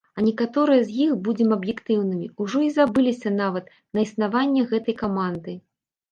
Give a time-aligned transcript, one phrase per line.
[0.17, 3.65] А некаторыя з іх, будзем аб'ектыўнымі, ужо і забыліся, нават,
[3.97, 5.53] на існаванне гэтай каманды.